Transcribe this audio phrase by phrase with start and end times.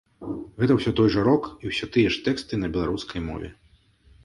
[0.61, 3.49] Гэта ўсё той жа рок і усё тыя ж тэксты на беларускай мове.